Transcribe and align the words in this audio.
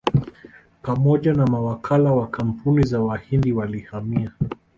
Pamoja 0.81 1.33
na 1.33 1.47
mawakala 1.47 2.11
wa 2.11 2.27
kampuni 2.27 2.83
za 2.83 3.01
Wahindi 3.01 3.51
walihamia 3.51 4.31